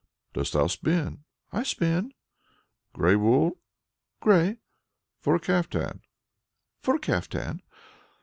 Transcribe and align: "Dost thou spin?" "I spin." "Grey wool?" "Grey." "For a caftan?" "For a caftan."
"Dost 0.33 0.53
thou 0.53 0.65
spin?" 0.65 1.25
"I 1.51 1.61
spin." 1.61 2.11
"Grey 2.93 3.15
wool?" 3.15 3.59
"Grey." 4.19 4.57
"For 5.19 5.35
a 5.35 5.39
caftan?" 5.39 6.01
"For 6.81 6.95
a 6.95 6.99
caftan." 6.99 7.61